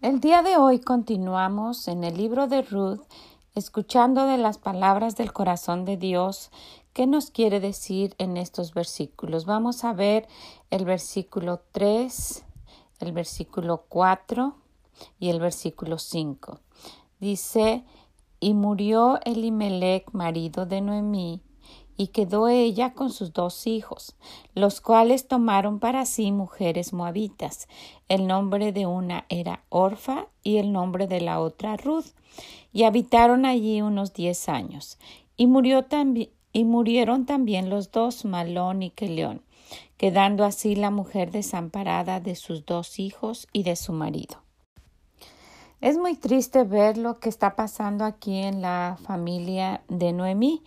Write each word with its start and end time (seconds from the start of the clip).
El 0.00 0.20
día 0.20 0.42
de 0.42 0.56
hoy 0.56 0.78
continuamos 0.78 1.88
en 1.88 2.04
el 2.04 2.16
libro 2.16 2.46
de 2.46 2.62
Ruth, 2.62 3.00
escuchando 3.56 4.26
de 4.26 4.38
las 4.38 4.56
palabras 4.56 5.16
del 5.16 5.32
corazón 5.32 5.84
de 5.84 5.96
Dios 5.96 6.52
qué 6.92 7.08
nos 7.08 7.32
quiere 7.32 7.58
decir 7.58 8.14
en 8.18 8.36
estos 8.36 8.74
versículos. 8.74 9.44
Vamos 9.44 9.82
a 9.82 9.92
ver 9.92 10.28
el 10.70 10.84
versículo 10.84 11.62
3, 11.72 12.44
el 13.00 13.10
versículo 13.10 13.86
4 13.88 14.54
y 15.18 15.30
el 15.30 15.40
versículo 15.40 15.98
5. 15.98 16.60
Dice, 17.18 17.84
y 18.38 18.54
murió 18.54 19.18
Elimelech, 19.24 20.12
marido 20.12 20.64
de 20.64 20.80
Noemí, 20.80 21.42
y 21.98 22.06
quedó 22.08 22.48
ella 22.48 22.94
con 22.94 23.10
sus 23.10 23.32
dos 23.34 23.66
hijos, 23.66 24.14
los 24.54 24.80
cuales 24.80 25.26
tomaron 25.26 25.80
para 25.80 26.06
sí 26.06 26.30
mujeres 26.30 26.92
moabitas. 26.92 27.68
El 28.08 28.28
nombre 28.28 28.72
de 28.72 28.86
una 28.86 29.26
era 29.28 29.64
Orfa 29.68 30.28
y 30.44 30.58
el 30.58 30.72
nombre 30.72 31.08
de 31.08 31.20
la 31.20 31.40
otra 31.40 31.76
Ruth, 31.76 32.06
y 32.72 32.84
habitaron 32.84 33.44
allí 33.44 33.82
unos 33.82 34.14
diez 34.14 34.48
años. 34.48 34.96
Y, 35.36 35.48
murió 35.48 35.86
y 36.52 36.64
murieron 36.64 37.26
también 37.26 37.68
los 37.68 37.90
dos, 37.90 38.24
Malón 38.24 38.84
y 38.84 38.90
Queleón, 38.90 39.42
quedando 39.96 40.44
así 40.44 40.76
la 40.76 40.92
mujer 40.92 41.32
desamparada 41.32 42.20
de 42.20 42.36
sus 42.36 42.64
dos 42.64 43.00
hijos 43.00 43.48
y 43.52 43.64
de 43.64 43.74
su 43.74 43.92
marido. 43.92 44.36
Es 45.80 45.96
muy 45.96 46.14
triste 46.14 46.62
ver 46.62 46.96
lo 46.96 47.18
que 47.18 47.28
está 47.28 47.56
pasando 47.56 48.04
aquí 48.04 48.36
en 48.36 48.62
la 48.62 48.98
familia 49.04 49.82
de 49.88 50.12
Noemí 50.12 50.62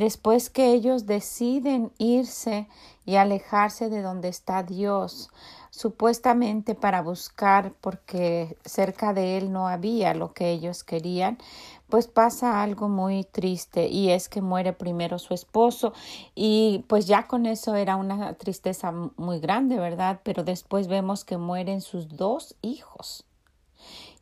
después 0.00 0.48
que 0.48 0.72
ellos 0.72 1.04
deciden 1.04 1.92
irse 1.98 2.66
y 3.04 3.16
alejarse 3.16 3.90
de 3.90 4.00
donde 4.00 4.28
está 4.28 4.62
Dios, 4.62 5.28
supuestamente 5.70 6.74
para 6.74 7.02
buscar, 7.02 7.74
porque 7.82 8.56
cerca 8.64 9.12
de 9.12 9.36
él 9.36 9.52
no 9.52 9.68
había 9.68 10.14
lo 10.14 10.32
que 10.32 10.50
ellos 10.50 10.84
querían, 10.84 11.36
pues 11.90 12.08
pasa 12.08 12.62
algo 12.62 12.88
muy 12.88 13.24
triste 13.24 13.88
y 13.88 14.10
es 14.10 14.28
que 14.28 14.40
muere 14.40 14.72
primero 14.72 15.18
su 15.18 15.34
esposo 15.34 15.92
y 16.34 16.84
pues 16.88 17.06
ya 17.06 17.26
con 17.26 17.44
eso 17.44 17.74
era 17.74 17.96
una 17.96 18.32
tristeza 18.34 18.92
muy 19.16 19.38
grande, 19.38 19.78
¿verdad? 19.78 20.20
Pero 20.24 20.44
después 20.44 20.88
vemos 20.88 21.24
que 21.24 21.36
mueren 21.36 21.82
sus 21.82 22.16
dos 22.16 22.56
hijos 22.62 23.26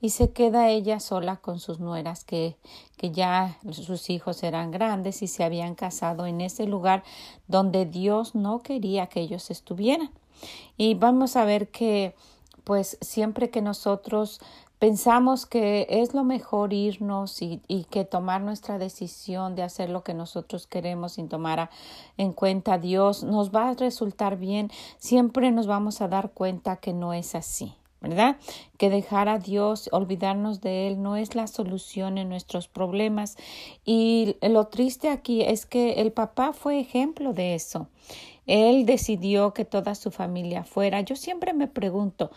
y 0.01 0.11
se 0.11 0.31
queda 0.31 0.69
ella 0.69 1.01
sola 1.01 1.37
con 1.37 1.59
sus 1.59 1.81
nueras 1.81 2.25
que, 2.25 2.57
que 2.97 3.11
ya 3.11 3.59
sus 3.73 4.11
hijos 4.11 4.43
eran 4.43 4.71
grandes 4.71 5.23
y 5.23 5.27
se 5.27 5.45
habían 5.45 5.75
casado 5.75 6.27
en 6.27 6.41
ese 6.41 6.67
lugar 6.67 7.03
donde 7.49 7.87
Dios 7.87 8.35
no 8.35 8.61
quería 8.61 9.09
que 9.09 9.21
ellos 9.21 9.51
estuvieran. 9.51 10.11
Y 10.77 10.95
vamos 10.95 11.37
a 11.37 11.45
ver 11.45 11.69
que 11.69 12.15
pues 12.63 12.99
siempre 13.01 13.51
que 13.51 13.63
nosotros 13.63 14.41
pensamos 14.79 15.47
que 15.47 15.87
es 15.89 16.15
lo 16.15 16.23
mejor 16.23 16.73
irnos 16.73 17.43
y, 17.43 17.61
y, 17.67 17.85
que 17.85 18.05
tomar 18.05 18.43
nuestra 18.43 18.79
decisión 18.79 19.57
de 19.57 19.63
hacer 19.65 19.91
lo 19.91 20.05
que 20.05 20.15
nosotros 20.15 20.69
queremos 20.69 21.13
sin 21.13 21.29
tomar 21.29 21.71
en 22.17 22.33
cuenta 22.33 22.75
a 22.75 22.79
Dios 22.79 23.25
nos 23.25 23.51
va 23.51 23.71
a 23.71 23.75
resultar 23.75 24.37
bien, 24.37 24.71
siempre 24.99 25.51
nos 25.51 25.67
vamos 25.67 26.01
a 26.01 26.09
dar 26.09 26.31
cuenta 26.31 26.77
que 26.77 26.93
no 26.93 27.13
es 27.13 27.35
así. 27.35 27.75
¿Verdad? 28.01 28.37
Que 28.77 28.91
dejar 28.91 29.29
a 29.29 29.39
Dios, 29.39 29.89
olvidarnos 29.93 30.61
de 30.61 30.89
Él, 30.89 31.03
no 31.03 31.17
es 31.17 31.35
la 31.35 31.47
solución 31.47 32.19
en 32.19 32.29
nuestros 32.29 32.69
problemas. 32.69 33.37
Y 33.85 34.37
lo 34.43 34.67
triste 34.69 35.09
aquí 35.09 35.43
es 35.43 35.67
que 35.67 35.95
el 35.95 36.13
papá 36.13 36.53
fue 36.53 36.79
ejemplo 36.79 37.33
de 37.33 37.55
eso. 37.55 37.89
Él 38.47 38.87
decidió 38.87 39.53
que 39.53 39.65
toda 39.65 39.95
su 39.95 40.11
familia 40.11 40.65
fuera. 40.65 41.01
Yo 41.03 41.17
siempre 41.17 41.53
me 41.53 41.69
pregunto, 41.69 42.31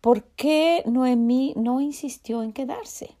¿por 0.00 0.24
qué 0.24 0.82
Noemí 0.86 1.52
no 1.56 1.80
insistió 1.80 2.42
en 2.42 2.52
quedarse? 2.52 3.14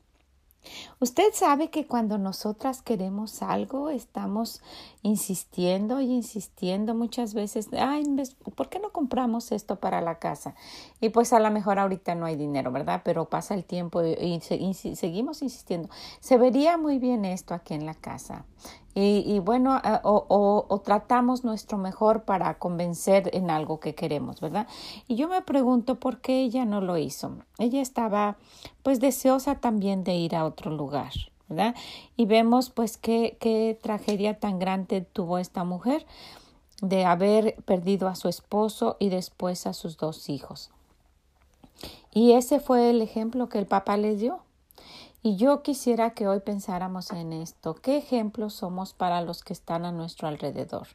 Usted 1.00 1.32
sabe 1.32 1.70
que 1.70 1.86
cuando 1.86 2.18
nosotras 2.18 2.82
queremos 2.82 3.42
algo, 3.42 3.90
estamos 3.90 4.60
insistiendo 5.02 6.00
y 6.00 6.12
insistiendo 6.12 6.94
muchas 6.94 7.32
veces, 7.32 7.68
ay, 7.72 8.04
¿por 8.54 8.68
qué 8.68 8.78
no 8.78 8.90
compramos 8.90 9.50
esto 9.52 9.76
para 9.76 10.00
la 10.00 10.18
casa? 10.18 10.54
Y 11.00 11.08
pues 11.08 11.32
a 11.32 11.40
lo 11.40 11.50
mejor 11.50 11.78
ahorita 11.78 12.14
no 12.14 12.26
hay 12.26 12.36
dinero, 12.36 12.70
¿verdad? 12.70 13.02
Pero 13.04 13.26
pasa 13.26 13.54
el 13.54 13.64
tiempo 13.64 14.02
y, 14.02 14.40
seguimos 14.40 15.42
insistiendo. 15.42 15.88
Se 16.20 16.36
vería 16.36 16.76
muy 16.76 16.98
bien 16.98 17.24
esto 17.24 17.54
aquí 17.54 17.74
en 17.74 17.86
la 17.86 17.94
casa. 17.94 18.44
Y, 18.92 19.38
bueno, 19.38 19.78
eh, 19.78 20.00
o, 20.02 20.82
tratamos 20.84 21.44
nuestro 21.44 21.78
mejor 21.78 22.24
para 22.24 22.58
convencer 22.58 23.30
en 23.32 23.48
algo 23.48 23.78
que 23.78 23.94
queremos, 23.94 24.40
¿verdad? 24.40 24.66
Y 25.06 25.14
yo 25.14 25.28
me 25.28 25.42
pregunto 25.42 26.00
por 26.00 26.20
qué 26.20 26.42
ella 26.42 26.64
no 26.64 26.80
lo 26.80 26.98
hizo. 26.98 27.38
Ella 27.58 27.80
estaba 27.80 28.36
pues 28.82 29.00
deseosa 29.00 29.54
también 29.54 30.02
de 30.02 30.14
ir 30.14 30.34
a 30.34 30.44
otro 30.44 30.72
lugar, 30.72 31.12
Y 32.16 32.26
vemos 32.26 32.70
pues 32.70 32.96
qué, 32.96 33.36
qué 33.40 33.78
tragedia 33.80 34.38
tan 34.38 34.58
grande 34.58 35.00
tuvo 35.00 35.38
esta 35.38 35.64
mujer 35.64 36.06
de 36.80 37.04
haber 37.04 37.56
perdido 37.64 38.08
a 38.08 38.14
su 38.14 38.28
esposo 38.28 38.96
y 38.98 39.08
después 39.08 39.66
a 39.66 39.72
sus 39.72 39.96
dos 39.96 40.28
hijos. 40.28 40.70
Y 42.12 42.32
ese 42.32 42.60
fue 42.60 42.90
el 42.90 43.02
ejemplo 43.02 43.48
que 43.48 43.58
el 43.58 43.66
papá 43.66 43.96
les 43.96 44.20
dio. 44.20 44.40
Y 45.22 45.36
yo 45.36 45.62
quisiera 45.62 46.14
que 46.14 46.26
hoy 46.26 46.40
pensáramos 46.40 47.10
en 47.10 47.34
esto. 47.34 47.74
¿Qué 47.74 47.98
ejemplos 47.98 48.54
somos 48.54 48.94
para 48.94 49.20
los 49.20 49.44
que 49.44 49.52
están 49.52 49.84
a 49.84 49.92
nuestro 49.92 50.28
alrededor? 50.28 50.88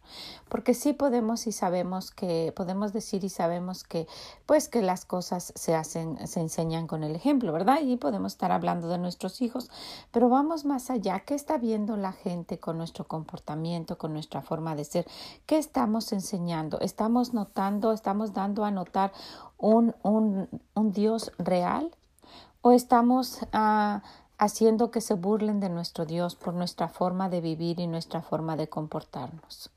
Porque 0.50 0.74
sí 0.74 0.94
podemos 0.94 1.46
y 1.46 1.52
sabemos 1.52 2.10
que, 2.10 2.52
podemos 2.56 2.92
decir 2.92 3.24
y 3.24 3.30
sabemos 3.30 3.84
que, 3.84 4.08
pues 4.48 4.68
que 4.68 4.82
las 4.82 5.06
cosas 5.06 5.54
se 5.56 5.76
hacen, 5.76 6.28
se 6.28 6.40
enseñan 6.40 6.88
con 6.88 7.04
el 7.04 7.16
ejemplo, 7.16 7.54
¿verdad? 7.54 7.82
Y 7.84 7.98
podemos 7.98 8.34
estar 8.34 8.52
hablando 8.52 8.88
de 8.88 8.98
nuestros 8.98 9.44
hijos, 9.44 9.70
pero 10.12 10.28
vamos 10.28 10.66
más 10.66 10.90
allá. 10.90 11.20
¿Qué 11.20 11.36
está 11.36 11.60
viendo 11.60 11.96
la 11.96 12.12
gente 12.12 12.58
con 12.58 12.80
nuestro 12.80 13.06
comportamiento, 13.08 14.00
con 14.00 14.14
nuestra 14.14 14.42
forma 14.42 14.76
de 14.76 14.86
ser? 14.86 15.06
¿Qué 15.46 15.60
estamos 15.60 16.12
enseñando? 16.14 16.80
¿Estamos 16.80 17.36
notando, 17.36 17.94
estamos 17.94 18.34
dando 18.34 18.66
a 18.66 18.72
notar 18.72 19.14
un, 19.60 19.94
un, 20.02 20.50
un 20.74 20.92
Dios 20.92 21.32
real? 21.38 21.92
¿O 22.68 22.72
estamos 22.72 23.42
ah, 23.54 24.02
haciendo 24.40 24.90
que 24.90 25.00
se 25.00 25.14
burlen 25.14 25.60
de 25.60 25.70
nuestro 25.70 26.08
Dios 26.08 26.36
por 26.36 26.56
nuestra 26.56 26.88
forma 26.88 27.30
de 27.30 27.40
vivir 27.40 27.80
y 27.80 27.86
nuestra 27.86 28.24
forma 28.24 28.56
de 28.56 28.68
comportarnos? 28.68 29.70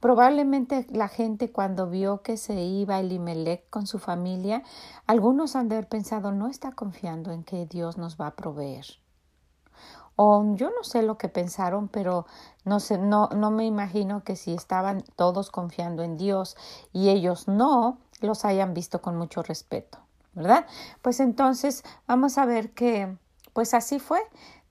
Probablemente 0.00 0.86
la 0.88 1.08
gente 1.08 1.52
cuando 1.52 1.90
vio 1.90 2.22
que 2.22 2.38
se 2.38 2.54
iba 2.62 3.00
Elimelech 3.00 3.68
con 3.68 3.86
su 3.86 3.98
familia, 3.98 4.62
algunos 5.06 5.56
han 5.56 5.68
de 5.68 5.74
haber 5.74 5.90
pensado 5.90 6.32
no 6.32 6.48
está 6.48 6.72
confiando 6.72 7.32
en 7.32 7.44
que 7.44 7.66
Dios 7.66 7.98
nos 7.98 8.18
va 8.18 8.28
a 8.28 8.34
proveer. 8.34 8.86
O 10.16 10.42
yo 10.54 10.70
no 10.70 10.84
sé 10.84 11.02
lo 11.02 11.18
que 11.18 11.28
pensaron, 11.28 11.88
pero 11.88 12.24
no 12.64 13.50
me 13.50 13.66
imagino 13.66 14.24
que 14.24 14.36
si 14.36 14.54
estaban 14.54 15.04
todos 15.16 15.50
confiando 15.50 16.02
en 16.02 16.16
Dios 16.16 16.56
y 16.94 17.10
ellos 17.10 17.46
no, 17.46 17.98
los 18.22 18.46
hayan 18.46 18.72
visto 18.72 19.02
con 19.02 19.18
mucho 19.18 19.42
respeto. 19.42 20.05
¿Verdad? 20.36 20.66
Pues 21.02 21.18
entonces 21.18 21.82
vamos 22.06 22.38
a 22.38 22.46
ver 22.46 22.70
que, 22.70 23.16
pues 23.52 23.74
así 23.74 23.98
fue. 23.98 24.20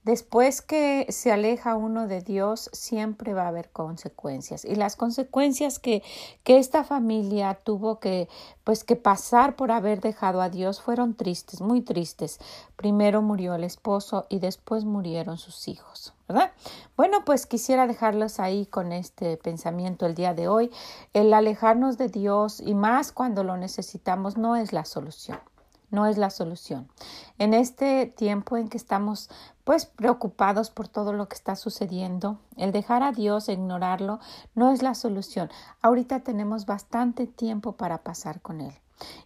Después 0.06 0.62
que 0.62 1.07
se 1.09 1.31
aleja 1.31 1.75
uno 1.75 2.07
de 2.07 2.21
Dios, 2.21 2.69
siempre 2.73 3.33
va 3.33 3.45
a 3.45 3.47
haber 3.47 3.71
consecuencias. 3.71 4.63
Y 4.63 4.75
las 4.75 4.95
consecuencias 4.95 5.79
que, 5.79 6.03
que 6.44 6.59
esta 6.59 6.83
familia 6.83 7.56
tuvo 7.56 8.00
que, 8.00 8.29
pues, 8.63 8.83
que 8.83 8.95
pasar 8.95 9.56
por 9.56 9.71
haber 9.71 10.01
dejado 10.01 10.44
a 10.44 10.51
Dios 10.51 10.79
fueron 10.79 11.15
tristes, 11.15 11.59
muy 11.59 11.81
tristes. 11.81 12.38
Primero 12.75 13.23
murió 13.23 13.56
el 13.56 13.63
esposo 13.63 14.27
y 14.29 14.38
después 14.38 14.85
murieron 14.85 15.39
sus 15.39 15.67
hijos. 15.67 16.13
¿verdad? 16.27 16.51
Bueno, 16.95 17.25
pues 17.25 17.47
quisiera 17.47 17.88
dejarlos 17.88 18.39
ahí 18.39 18.67
con 18.67 18.91
este 18.91 19.38
pensamiento 19.38 20.06
el 20.06 20.13
día 20.13 20.35
de 20.35 20.47
hoy. 20.47 20.69
El 21.13 21.33
alejarnos 21.33 21.97
de 21.97 22.09
Dios 22.09 22.59
y 22.59 22.75
más 22.75 23.12
cuando 23.12 23.44
lo 23.44 23.57
necesitamos 23.57 24.38
no 24.38 24.56
es 24.56 24.71
la 24.71 24.85
solución 24.85 25.39
no 25.95 26.06
es 26.06 26.18
la 26.18 26.30
solución. 26.30 26.88
En 27.39 27.53
este 27.53 28.06
tiempo 28.06 28.57
en 28.57 28.68
que 28.68 28.77
estamos 28.77 29.30
pues 29.63 29.88
preocupados 29.88 30.69
por 30.69 30.88
todo 30.88 31.12
lo 31.13 31.27
que 31.27 31.36
está 31.36 31.56
sucediendo, 31.56 32.38
el 32.56 32.71
dejar 32.71 33.01
a 33.01 33.12
Dios, 33.12 33.50
ignorarlo, 33.50 34.19
no 34.53 34.71
es 34.71 34.83
la 34.83 34.94
solución. 34.94 35.50
Ahorita 35.81 36.19
tenemos 36.19 36.68
bastante 36.68 37.25
tiempo 37.25 37.71
para 37.71 38.03
pasar 38.03 38.42
con 38.42 38.62
Él. 38.62 38.74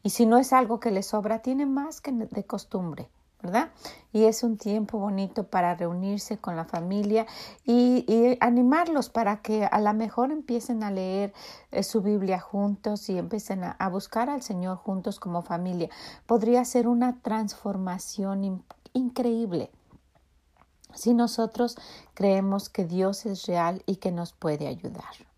Y 0.01 0.11
si 0.11 0.25
no 0.25 0.37
es 0.37 0.53
algo 0.53 0.79
que 0.79 0.91
le 0.91 1.03
sobra, 1.03 1.39
tiene 1.39 1.65
más 1.65 1.99
que 1.99 2.13
de 2.13 2.43
costumbre. 2.45 3.09
¿Verdad? 3.41 3.69
Y 4.11 4.25
es 4.25 4.43
un 4.43 4.57
tiempo 4.57 4.99
bonito 4.99 5.45
para 5.45 5.75
reunirse 5.75 6.37
con 6.37 6.55
la 6.55 6.65
familia 6.65 7.25
y, 7.65 8.05
animarlos 8.41 9.09
para 9.09 9.41
que 9.41 9.65
a 9.65 9.79
lo 9.79 9.93
mejor 9.93 10.31
empiecen 10.31 10.83
a 10.83 10.91
leer 10.91 11.33
eh, 11.71 11.83
su 11.83 12.01
Biblia 12.01 12.39
juntos 12.39 13.09
y 13.09 13.17
empiecen 13.17 13.63
a, 13.63 13.89
buscar 13.89 14.29
al 14.29 14.41
Señor 14.41 14.77
juntos 14.77 15.19
como 15.19 15.41
familia. 15.41 15.89
Podría 16.25 16.65
ser 16.65 16.87
una 16.87 17.21
transformación 17.21 18.63
increíble 18.93 19.71
si 20.93 21.13
nosotros 21.13 21.77
creemos 22.13 22.69
que 22.69 22.83
Dios 22.83 23.25
es 23.25 23.45
real 23.45 23.83
y 23.85 23.97
que 23.97 24.11
nos 24.11 24.33
puede 24.33 24.67
ayudar. 24.67 25.28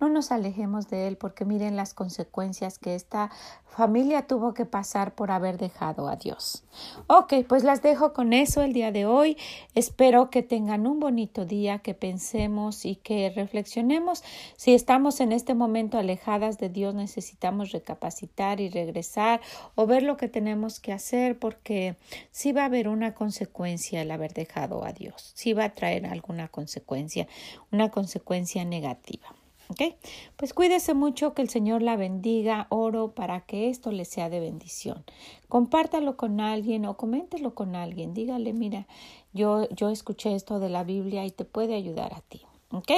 No 0.00 0.08
nos 0.08 0.32
alejemos 0.32 0.88
de 0.88 1.08
él 1.08 1.18
porque 1.18 1.44
miren 1.44 1.76
las 1.76 1.92
consecuencias 1.92 2.78
que 2.78 2.94
esta 2.94 3.30
familia 3.66 4.26
tuvo 4.26 4.54
que 4.54 4.64
pasar 4.64 5.14
por 5.14 5.30
haber 5.30 5.58
dejado 5.58 6.08
a 6.08 6.16
Dios. 6.16 6.64
Ok, 7.06 7.34
pues 7.46 7.62
las 7.62 7.82
dejo 7.82 8.14
con 8.14 8.32
eso 8.32 8.62
el 8.62 8.72
día 8.72 8.92
de 8.92 9.04
hoy. 9.04 9.36
Espero 9.74 10.30
que 10.30 10.42
tengan 10.42 10.86
un 10.86 11.00
bonito 11.00 11.44
día, 11.44 11.80
que 11.80 11.92
pensemos 11.92 12.86
y 12.86 12.96
que 12.96 13.28
reflexionemos. 13.28 14.24
Si 14.56 14.74
estamos 14.74 15.20
en 15.20 15.32
este 15.32 15.54
momento 15.54 15.98
alejadas 15.98 16.56
de 16.56 16.70
Dios, 16.70 16.94
necesitamos 16.94 17.72
recapacitar 17.72 18.60
y 18.60 18.70
regresar 18.70 19.42
o 19.74 19.86
ver 19.86 20.02
lo 20.02 20.16
que 20.16 20.28
tenemos 20.28 20.80
que 20.80 20.94
hacer 20.94 21.38
porque 21.38 21.96
sí 22.30 22.52
va 22.52 22.62
a 22.62 22.66
haber 22.66 22.88
una 22.88 23.12
consecuencia 23.14 24.00
el 24.00 24.10
haber 24.10 24.32
dejado 24.32 24.84
a 24.84 24.92
Dios. 24.94 25.32
Sí 25.34 25.52
va 25.52 25.64
a 25.64 25.74
traer 25.74 26.06
alguna 26.06 26.48
consecuencia, 26.48 27.28
una 27.70 27.90
consecuencia 27.90 28.64
negativa. 28.64 29.25
¿Ok? 29.68 29.96
Pues 30.36 30.54
cuídese 30.54 30.94
mucho, 30.94 31.34
que 31.34 31.42
el 31.42 31.48
Señor 31.48 31.82
la 31.82 31.96
bendiga, 31.96 32.66
oro 32.70 33.12
para 33.12 33.40
que 33.40 33.68
esto 33.68 33.90
le 33.90 34.04
sea 34.04 34.30
de 34.30 34.40
bendición. 34.40 35.04
Compártalo 35.48 36.16
con 36.16 36.40
alguien 36.40 36.86
o 36.86 36.96
coméntelo 36.96 37.54
con 37.54 37.74
alguien. 37.74 38.14
Dígale, 38.14 38.52
mira, 38.52 38.86
yo, 39.32 39.68
yo 39.70 39.90
escuché 39.90 40.34
esto 40.34 40.60
de 40.60 40.68
la 40.68 40.84
Biblia 40.84 41.24
y 41.24 41.30
te 41.30 41.44
puede 41.44 41.74
ayudar 41.74 42.14
a 42.14 42.20
ti. 42.20 42.42
¿Ok? 42.72 42.90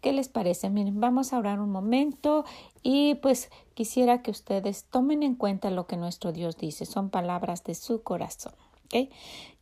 ¿Qué 0.00 0.12
les 0.12 0.28
parece? 0.28 0.68
Miren, 0.68 1.00
vamos 1.00 1.32
a 1.32 1.38
orar 1.38 1.58
un 1.60 1.70
momento 1.70 2.44
y 2.82 3.14
pues 3.16 3.50
quisiera 3.72 4.22
que 4.22 4.30
ustedes 4.30 4.84
tomen 4.84 5.22
en 5.22 5.34
cuenta 5.34 5.70
lo 5.70 5.86
que 5.86 5.96
nuestro 5.96 6.32
Dios 6.32 6.56
dice. 6.58 6.84
Son 6.84 7.10
palabras 7.10 7.64
de 7.64 7.74
su 7.74 8.02
corazón. 8.02 8.52
¿Ok? 8.84 9.10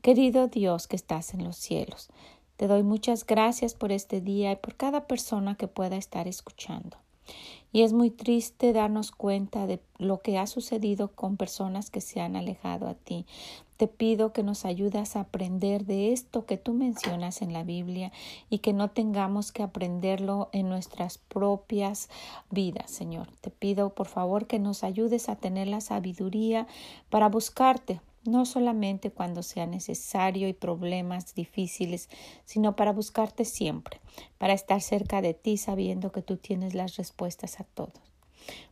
Querido 0.00 0.49
Dios 0.49 0.88
que 0.88 0.97
estás 0.97 1.32
en 1.35 1.44
los 1.44 1.56
cielos. 1.56 2.11
Te 2.62 2.69
doy 2.69 2.85
muchas 2.85 3.26
gracias 3.26 3.75
por 3.75 3.91
este 3.91 4.20
día 4.20 4.53
y 4.53 4.55
por 4.55 4.76
cada 4.76 5.09
persona 5.09 5.56
que 5.56 5.67
pueda 5.67 5.97
estar 5.97 6.29
escuchando. 6.29 6.97
Y 7.73 7.82
es 7.82 7.93
muy 7.93 8.11
triste 8.11 8.73
darnos 8.73 9.11
cuenta 9.11 9.67
de 9.67 9.81
lo 9.99 10.20
que 10.20 10.38
ha 10.38 10.47
sucedido 10.47 11.09
con 11.09 11.37
personas 11.37 11.91
que 11.91 12.00
se 12.00 12.20
han 12.20 12.37
alejado 12.37 12.87
a 12.87 12.94
ti. 12.94 13.26
Te 13.79 13.88
pido 13.88 14.32
que 14.32 14.44
nos 14.44 14.64
ayudas 14.64 15.17
a 15.17 15.23
aprender 15.23 15.87
de 15.87 16.12
esto 16.12 16.47
que 16.47 16.56
tú 16.56 16.73
mencionas 16.73 17.43
en 17.43 17.53
la 17.53 17.64
Biblia 17.64 18.12
y 18.49 18.59
que 18.59 18.73
no 18.73 18.91
tengamos 18.91 19.50
que 19.50 19.65
aprenderlo 19.65 20.49
en 20.53 20.69
nuestras 20.69 21.19
propias 21.19 22.11
vidas, 22.49 22.93
Señor. 22.93 23.26
Te 23.41 23.50
pido, 23.50 23.93
por 23.93 24.06
favor, 24.06 24.47
que 24.47 24.61
nos 24.61 24.85
ayudes 24.85 25.29
a 25.29 25.35
tener 25.35 25.67
la 25.67 25.81
sabiduría 25.81 26.69
para 27.11 27.29
buscarte, 27.29 28.00
no 28.25 28.45
solamente 28.45 29.11
cuando 29.11 29.43
sea 29.43 29.67
necesario 29.67 30.49
y 30.49 30.53
problemas 30.53 31.35
difíciles, 31.35 32.09
sino 32.45 32.77
para 32.77 32.93
buscarte 32.93 33.45
siempre, 33.45 34.01
para 34.39 34.53
estar 34.53 34.81
cerca 34.81 35.23
de 35.23 35.35
ti 35.35 35.57
sabiendo 35.57 36.13
que 36.13 36.23
tú 36.23 36.37
tienes 36.37 36.75
las 36.75 36.97
respuestas 36.97 37.61
a 37.61 37.65
todos. 37.65 38.01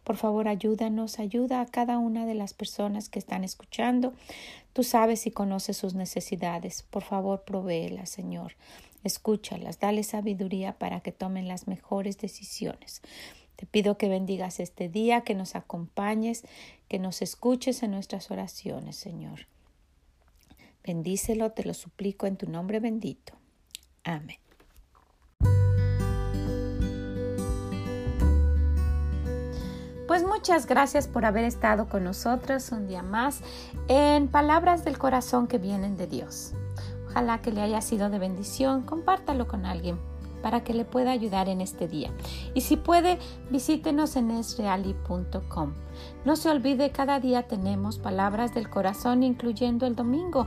Por 0.04 0.16
favor, 0.16 0.48
ayúdanos, 0.48 1.18
ayuda 1.18 1.60
a 1.60 1.66
cada 1.66 1.98
una 1.98 2.26
de 2.26 2.34
las 2.34 2.54
personas 2.54 3.08
que 3.08 3.18
están 3.18 3.44
escuchando. 3.44 4.12
Tú 4.72 4.82
sabes 4.82 5.26
y 5.26 5.30
conoces 5.30 5.76
sus 5.76 5.94
necesidades. 5.94 6.82
Por 6.82 7.02
favor, 7.02 7.44
provéelas, 7.44 8.10
Señor. 8.10 8.56
Escúchalas, 9.04 9.78
dale 9.78 10.02
sabiduría 10.02 10.78
para 10.78 11.00
que 11.00 11.12
tomen 11.12 11.48
las 11.48 11.68
mejores 11.68 12.18
decisiones. 12.18 13.00
Te 13.56 13.66
pido 13.66 13.98
que 13.98 14.08
bendigas 14.08 14.60
este 14.60 14.88
día, 14.88 15.20
que 15.22 15.34
nos 15.34 15.54
acompañes, 15.54 16.44
que 16.90 16.98
nos 16.98 17.22
escuches 17.22 17.84
en 17.84 17.92
nuestras 17.92 18.32
oraciones, 18.32 18.96
Señor. 18.96 19.46
Bendícelo, 20.82 21.52
te 21.52 21.64
lo 21.64 21.72
suplico 21.72 22.26
en 22.26 22.36
tu 22.36 22.50
nombre 22.50 22.80
bendito. 22.80 23.32
Amén. 24.02 24.38
Pues 30.08 30.24
muchas 30.24 30.66
gracias 30.66 31.06
por 31.06 31.24
haber 31.24 31.44
estado 31.44 31.88
con 31.88 32.02
nosotros 32.02 32.72
un 32.72 32.88
día 32.88 33.04
más 33.04 33.40
en 33.86 34.26
Palabras 34.26 34.84
del 34.84 34.98
Corazón 34.98 35.46
que 35.46 35.58
vienen 35.58 35.96
de 35.96 36.08
Dios. 36.08 36.54
Ojalá 37.06 37.40
que 37.40 37.52
le 37.52 37.60
haya 37.60 37.80
sido 37.82 38.10
de 38.10 38.18
bendición. 38.18 38.82
Compártalo 38.82 39.46
con 39.46 39.64
alguien 39.64 39.96
para 40.42 40.64
que 40.64 40.74
le 40.74 40.84
pueda 40.84 41.10
ayudar 41.10 41.48
en 41.48 41.60
este 41.60 41.88
día. 41.88 42.10
Y 42.54 42.62
si 42.62 42.76
puede, 42.76 43.18
visítenos 43.50 44.16
en 44.16 44.30
esreali.com. 44.30 45.72
No 46.24 46.36
se 46.36 46.50
olvide, 46.50 46.90
cada 46.90 47.20
día 47.20 47.46
tenemos 47.46 47.98
palabras 47.98 48.54
del 48.54 48.70
corazón, 48.70 49.22
incluyendo 49.22 49.86
el 49.86 49.96
domingo, 49.96 50.46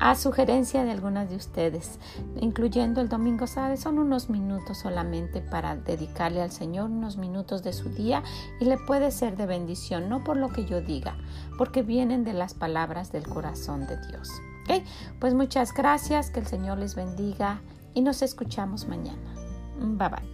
a 0.00 0.14
sugerencia 0.14 0.82
de 0.84 0.90
algunas 0.90 1.28
de 1.28 1.36
ustedes, 1.36 1.98
incluyendo 2.40 3.02
el 3.02 3.08
domingo, 3.08 3.46
¿sabe? 3.46 3.76
Son 3.76 3.98
unos 3.98 4.30
minutos 4.30 4.78
solamente 4.78 5.42
para 5.42 5.76
dedicarle 5.76 6.40
al 6.40 6.50
Señor, 6.50 6.90
unos 6.90 7.18
minutos 7.18 7.62
de 7.62 7.74
su 7.74 7.90
día 7.90 8.22
y 8.60 8.64
le 8.64 8.78
puede 8.78 9.10
ser 9.10 9.36
de 9.36 9.44
bendición, 9.44 10.08
no 10.08 10.24
por 10.24 10.38
lo 10.38 10.48
que 10.48 10.64
yo 10.64 10.80
diga, 10.80 11.16
porque 11.58 11.82
vienen 11.82 12.24
de 12.24 12.32
las 12.32 12.54
palabras 12.54 13.12
del 13.12 13.28
corazón 13.28 13.86
de 13.86 13.98
Dios. 14.08 14.30
¿Ok? 14.64 14.82
Pues 15.18 15.34
muchas 15.34 15.74
gracias, 15.74 16.30
que 16.30 16.40
el 16.40 16.46
Señor 16.46 16.78
les 16.78 16.94
bendiga 16.94 17.60
y 17.94 18.02
nos 18.02 18.22
escuchamos 18.22 18.86
mañana. 18.86 19.34
Bye 19.78 20.08
bye. 20.08 20.29